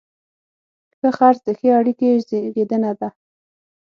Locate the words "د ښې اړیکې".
1.45-2.09